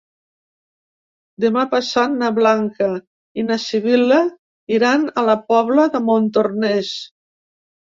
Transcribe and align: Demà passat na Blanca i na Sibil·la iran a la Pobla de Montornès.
Demà 1.43 1.65
passat 1.73 2.15
na 2.21 2.31
Blanca 2.37 2.89
i 3.41 3.45
na 3.51 3.59
Sibil·la 3.67 4.19
iran 4.79 5.07
a 5.11 5.27
la 5.31 5.39
Pobla 5.53 5.89
de 5.99 6.05
Montornès. 6.11 6.93